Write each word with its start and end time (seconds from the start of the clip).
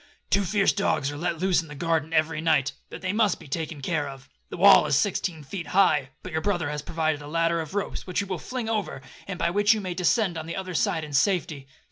'Two 0.31 0.43
fierce 0.43 0.71
dogs 0.73 1.11
are 1.11 1.15
let 1.17 1.37
loose 1.37 1.61
in 1.61 1.67
the 1.67 1.75
garden 1.75 2.11
every 2.11 2.41
night,—but 2.41 3.03
they 3.03 3.13
must 3.13 3.39
be 3.39 3.47
taken 3.47 3.83
care 3.83 4.09
of. 4.09 4.27
The 4.49 4.57
wall 4.57 4.87
is 4.87 4.95
sixteen 4.95 5.43
feet 5.43 5.67
high,—but 5.67 6.31
your 6.31 6.41
brother 6.41 6.71
has 6.71 6.81
provided 6.81 7.21
a 7.21 7.27
ladder 7.27 7.61
of 7.61 7.75
ropes, 7.75 8.07
which 8.07 8.17
he 8.17 8.25
will 8.25 8.39
fling 8.39 8.67
over, 8.67 9.03
and 9.27 9.37
by 9.37 9.51
which 9.51 9.75
you 9.75 9.79
may 9.79 9.93
descend 9.93 10.39
on 10.39 10.47
the 10.47 10.55
other 10.55 10.73
side 10.73 11.03
in 11.03 11.13
safety.' 11.13 11.67